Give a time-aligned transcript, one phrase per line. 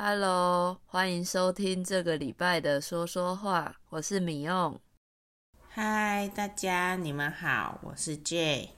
[0.00, 4.80] Hello，欢迎收听这个礼拜的说说话，我是米用。
[5.68, 8.68] 嗨，大家你们好，我是 Jay。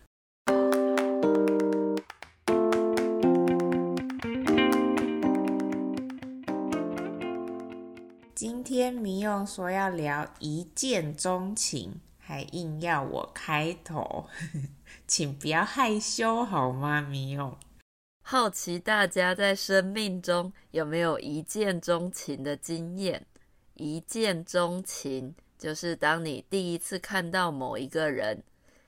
[8.34, 14.25] 今天米用说要聊一见钟情，还硬要我开头，
[15.07, 17.02] 请不要害羞好吗？
[17.02, 17.55] 米用。
[18.31, 23.27] 好奇大家在生命中有没有一见钟情的经验？
[23.75, 28.41] 一见钟情就是当你第一次看到某一个人，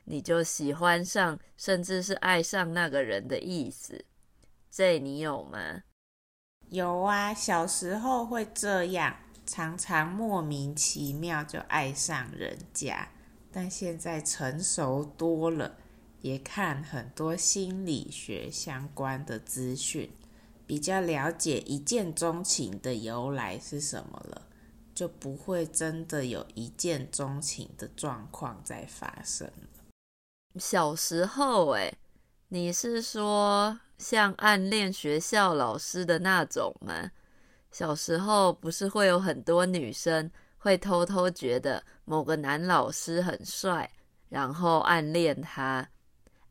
[0.05, 4.05] 你就喜欢上，甚至是爱上那个人的意思。
[4.70, 5.83] 这你有吗？
[6.69, 13.09] 有啊，小时候会这样，常常莫名其妙就爱上人家，
[13.50, 15.78] 但现在成熟多了。
[16.22, 20.10] 也看很多心理学相关的资讯，
[20.66, 24.46] 比较了解一见钟情的由来是什么了，
[24.94, 29.50] 就不会真的有一见钟情的状况在发生。
[30.60, 31.92] 小时候，哎，
[32.48, 37.10] 你是说像暗恋学校老师的那种吗？
[37.72, 43.91] 小时候不是会有很多女生会偷偷觉得某个男老师很帅，
[44.28, 45.88] 然后暗恋他。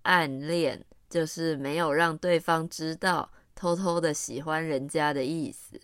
[0.03, 5.79] 暗恋就是没有让对方知道，偷偷的喜欢人家的意思。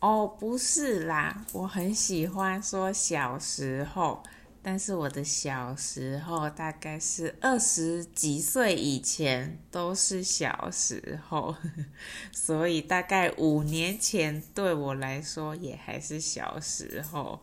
[0.00, 4.22] 哦，不是啦，我很喜欢说小时候，
[4.62, 11.56] 但是我的小时候大概是二十几岁以前都是小时候，
[12.32, 17.40] 所以大概五年前对我来说也还是小时候。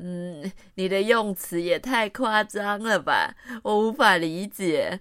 [0.00, 5.00] 嗯，你的用词也太夸张了吧，我无法理解。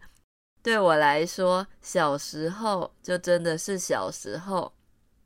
[0.64, 4.74] 对我来说，小时候就真的是小时候，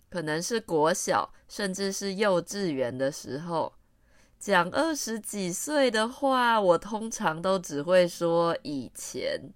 [0.10, 3.74] 可能是国小，甚至是幼稚园的时候。
[4.38, 9.54] 讲二十几岁的话，我通常都只会说以前。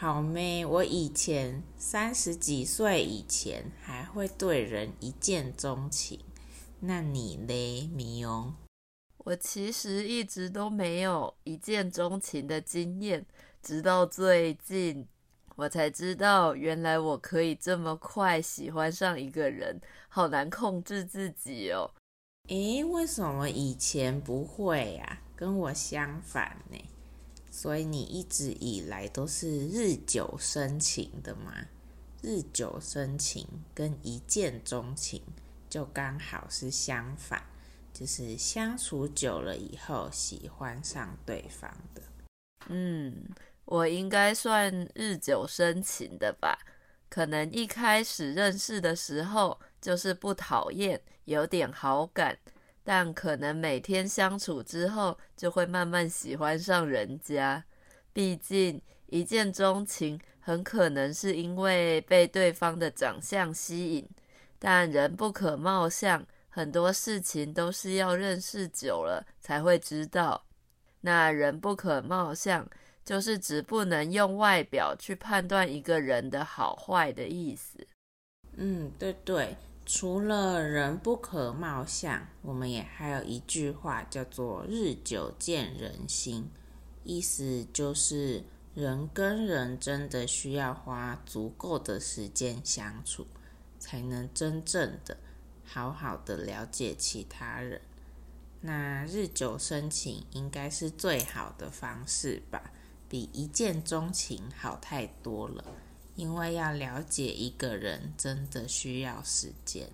[0.00, 6.20] 好咩，我以前三十几岁以前还会对人一见钟情，
[6.80, 8.54] 那你呢，米用？
[9.28, 13.26] 我其实一直都没有一见钟情的经验，
[13.60, 15.06] 直到最近，
[15.54, 19.78] 我才知道原来我可以这么快喜欢上一个人，
[20.08, 21.90] 好难控制自己哦。
[22.46, 25.20] 诶，为什么以前不会呀？
[25.36, 26.78] 跟我相反呢？
[27.50, 31.52] 所以你一直以来都是日久生情的吗？
[32.22, 35.20] 日久生情跟一见钟情
[35.68, 37.42] 就刚好是相反。
[37.98, 42.02] 就是相处久了以后喜欢上对方的。
[42.68, 43.28] 嗯，
[43.64, 46.56] 我应该算日久生情的吧？
[47.08, 52.38] 可能一开始认识的时候就是不讨厌，有点好感，
[52.84, 57.64] 但可能每天相处之后就会慢慢喜欢上人家。
[58.12, 64.08] 毕竟一见钟情很可能是因为被对方的长相吸引，
[64.56, 66.24] 但人不可貌相。
[66.58, 70.44] 很多事情都是要认识久了才会知道。
[71.02, 72.68] 那人不可貌相，
[73.04, 77.86] 就是指不能用外表去判断一个人的好坏的意思。
[78.56, 86.50] 嗯，对对，除了人不可貌相，我们也还有一句话叫做“日久见人心”，
[87.04, 88.42] 意思就是
[88.74, 93.24] 人跟人真的需要花足够的时间相处，
[93.78, 95.16] 才能真正的。
[95.70, 97.82] 好好的了解其他人，
[98.62, 102.72] 那日久生情应该是最好的方式吧，
[103.06, 105.62] 比一见钟情好太多了。
[106.16, 109.88] 因为要了解一个人，真的需要时间。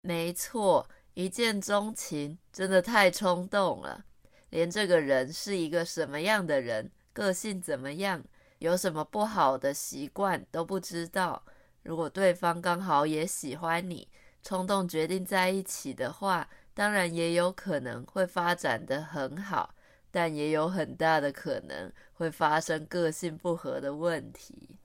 [0.00, 4.04] 没错，一见钟情真的太冲动了，
[4.50, 8.24] 连这个人是一个什么样的人，个性怎么样，
[8.58, 11.44] 有什么不好的习惯都不知道。
[11.84, 14.08] 如果对方刚好也喜欢你，
[14.42, 19.74] 冲动决定在一起的话，当然也有可能会发展的很好，
[20.10, 24.78] 但也有很大的可能会发生个性不合的问题。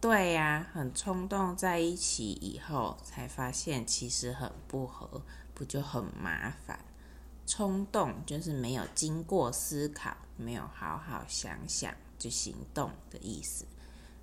[0.00, 5.22] 对呀，很冲动在一起以后，才发现其实很不合，
[5.54, 6.78] 不就很麻烦？
[7.46, 13.64] 冲动就是没有经过思考，没有好好想想就行动的意思。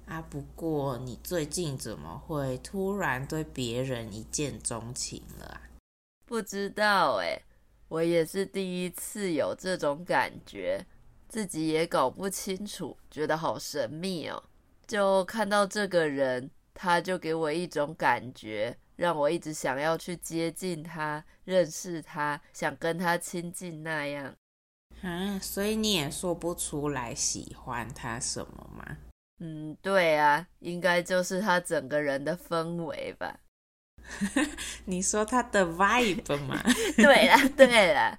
[0.08, 5.62] 啊，不过你最近怎么会突然对别人一见钟情了啊？
[6.26, 7.42] 不知道诶，
[7.88, 10.86] 我也是第一次有这种感觉，
[11.28, 14.44] 自己也搞不清楚，觉得好神秘哦。
[14.86, 24.36] 就看到这个人，他就给我一种感觉，让我一直想要去接近他、认识他，想跟他亲近那样。
[25.02, 28.98] 啊，所以你也说不出来喜欢他什么吗？
[29.40, 33.40] 嗯，对啊，应该就是他整个人的氛围吧。
[34.86, 36.62] 你说他的 vibe 吗？
[36.96, 38.18] 对啦，对啦。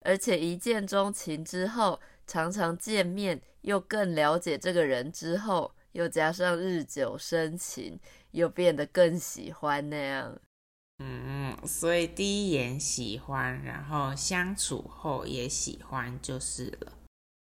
[0.00, 7.98] 而且一见钟情之后，常常见面，又更了解这个人之后，又加上日久生情，
[8.32, 10.38] 又变得更喜欢那样。
[10.98, 16.92] 嗯，所以第一眼喜欢，然后相处后也喜欢就是了。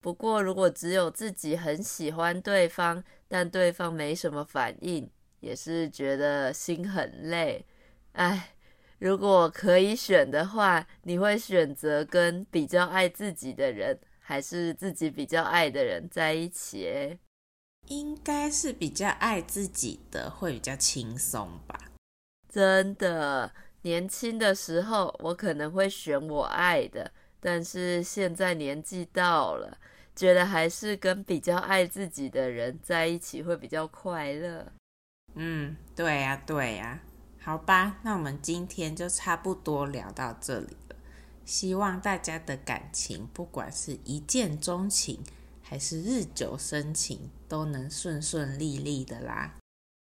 [0.00, 5.10] 不过，如果只有自己很喜欢对方，但对方没什么反应，
[5.40, 7.66] 也是觉得心很累。
[8.12, 8.54] 哎，
[8.98, 17.18] 如果可以选的话，你会选择跟比较爱自己的人，还是自己比较爱的人在一起？
[17.88, 21.78] 应该是比较爱自己的，会比较轻松吧。
[22.48, 23.52] 真的，
[23.82, 27.12] 年轻的时候我可能会选我爱的，
[27.46, 29.78] 但是现在年纪到了，
[30.16, 34.72] 觉得还是跟比较爱自己的人在一起会比较快乐。
[35.36, 36.98] 嗯，对呀，对呀。
[37.38, 40.96] 好吧，那我们今天就差不多聊到这里了。
[41.44, 45.22] 希望大家的感情，不管是一见钟情
[45.62, 49.54] 还是日久生情，都能顺顺利利的啦。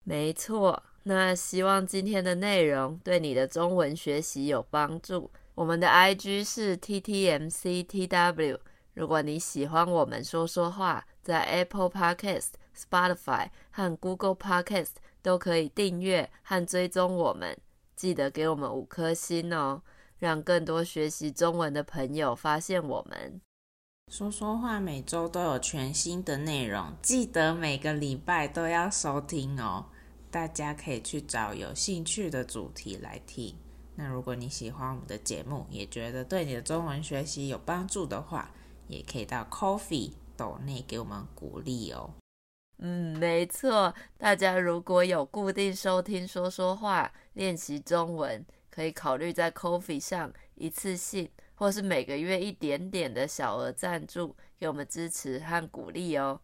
[0.03, 5.29] 没错，那希望今天的内容对你的中文学习有帮助。
[5.55, 8.59] 我们的 IG 是 TTMCTW。
[8.93, 14.91] 如果你喜欢我们说说话，在 Apple Podcast、Spotify 和 Google Podcast
[15.21, 17.57] 都可以订阅和追踪我们，
[17.95, 19.81] 记得给我们五颗星哦，
[20.19, 23.41] 让更多学习中文的朋友发现我们。
[24.11, 29.85] 说说话每周都有全新的内容，记得每个礼拜都要收听哦。
[30.29, 33.55] 大家可以去找有兴趣的主题来听。
[33.95, 38.51] 那如果你喜欢我们的节目，也觉得对你的中文学习有帮助的话，
[38.87, 42.13] 也可以到 Coffee 斗内给我们鼓励哦。
[42.79, 43.93] 嗯，没错。
[44.17, 56.41] 大家如果有固定收听说说话、练习中文，可以考虑在 Coffee 上一次性，或是每个月一点点的小额赞助，给我们支持和鼓励哦。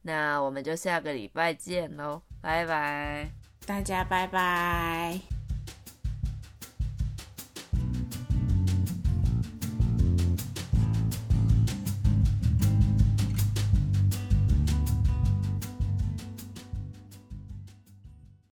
[0.00, 3.28] 那我们就下个礼拜见喽，拜拜，
[3.66, 5.35] 大家拜拜。